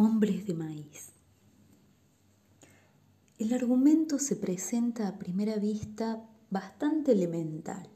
[0.00, 1.10] Hombres de maíz.
[3.36, 7.90] El argumento se presenta a primera vista bastante elemental.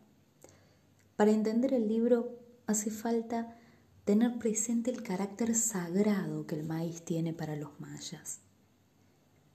[1.15, 3.57] Para entender el libro hace falta
[4.05, 8.41] tener presente el carácter sagrado que el maíz tiene para los mayas.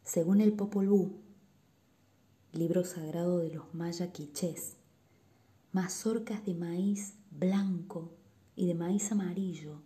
[0.05, 1.17] Según el Popol Vuh,
[2.53, 4.77] libro sagrado de los maya quichés,
[5.73, 8.13] mazorcas de maíz blanco
[8.55, 9.81] y de maíz amarillo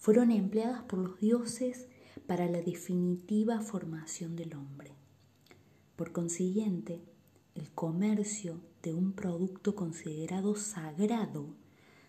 [0.00, 1.86] fueron empleadas por los dioses
[2.26, 4.92] para la definitiva formación del hombre.
[5.96, 7.00] Por consiguiente,
[7.54, 11.46] el comercio de un producto considerado sagrado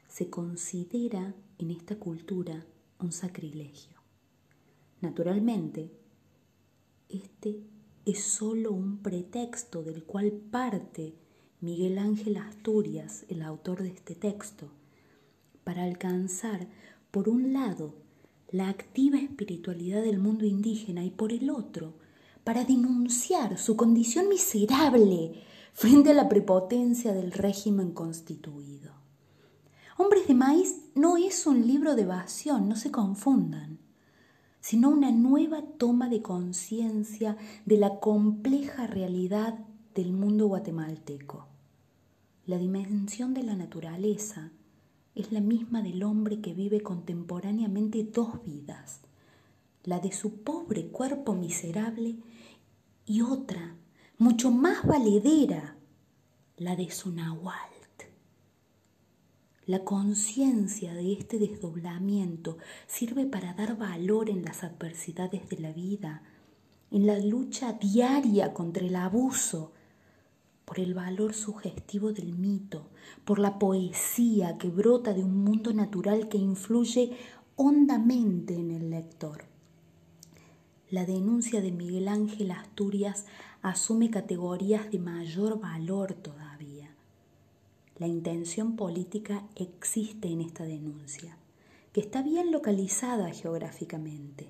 [0.08, 2.66] se considera en esta cultura
[3.00, 3.98] un sacrilegio.
[5.02, 5.92] Naturalmente,
[7.10, 7.62] este
[8.06, 11.14] es sólo un pretexto del cual parte
[11.60, 14.72] Miguel Ángel Asturias, el autor de este texto,
[15.64, 16.68] para alcanzar,
[17.12, 17.94] por un lado,
[18.52, 21.94] la activa espiritualidad del mundo indígena y por el otro,
[22.44, 25.42] para denunciar su condición miserable
[25.74, 28.94] frente a la prepotencia del régimen constituido.
[29.98, 33.80] Hombres de Maíz no es un libro de evasión, no se confundan,
[34.60, 39.60] sino una nueva toma de conciencia de la compleja realidad
[39.96, 41.48] del mundo guatemalteco.
[42.46, 44.52] La dimensión de la naturaleza
[45.16, 49.02] es la misma del hombre que vive contemporáneamente dos vidas,
[49.84, 52.16] la de su pobre cuerpo miserable
[53.06, 53.76] y otra,
[54.18, 55.76] mucho más valedera,
[56.58, 57.72] la de su nahualt.
[59.66, 66.24] La conciencia de este desdoblamiento sirve para dar valor en las adversidades de la vida,
[66.90, 69.72] en la lucha diaria contra el abuso,
[70.72, 72.88] por el valor sugestivo del mito,
[73.26, 77.12] por la poesía que brota de un mundo natural que influye
[77.58, 79.44] hondamente en el lector.
[80.90, 83.26] La denuncia de Miguel Ángel Asturias
[83.62, 86.96] asume categorías de mayor valor todavía.
[87.98, 91.36] La intención política existe en esta denuncia,
[91.92, 94.48] que está bien localizada geográficamente,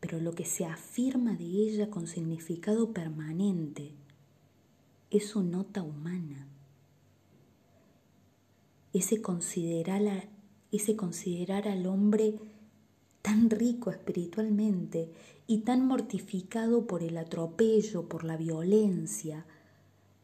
[0.00, 3.94] pero lo que se afirma de ella con significado permanente
[5.10, 6.46] es su nota humana.
[8.92, 10.28] Ese considerar,
[10.72, 12.38] ese considerar al hombre
[13.22, 15.12] tan rico espiritualmente
[15.46, 19.46] y tan mortificado por el atropello, por la violencia,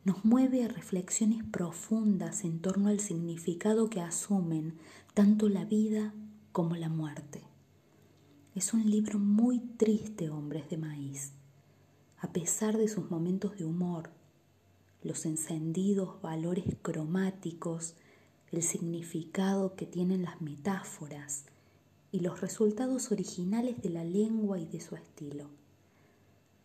[0.05, 4.75] nos mueve a reflexiones profundas en torno al significado que asumen
[5.15, 6.15] tanto la vida
[6.53, 7.43] como la muerte.
[8.55, 11.33] Es un libro muy triste, Hombres de Maíz,
[12.19, 14.11] a pesar de sus momentos de humor,
[15.05, 17.95] los encendidos valores cromáticos,
[18.51, 21.45] el significado que tienen las metáforas
[22.11, 25.51] y los resultados originales de la lengua y de su estilo.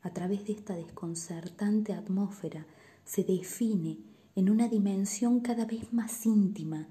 [0.02, 2.66] A través de esta desconcertante atmósfera
[3.04, 3.98] se define
[4.36, 6.88] en una dimensión cada vez más íntima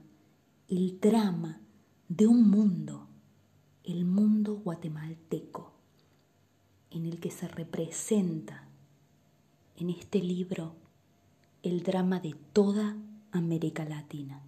[0.69, 1.63] el drama
[2.09, 3.09] de un mundo,
[3.85, 5.73] el mundo guatemalteco,
[6.91, 8.69] en el que se representa
[9.77, 10.75] en este libro
[11.63, 12.97] el drama de toda
[13.33, 14.48] América Latina.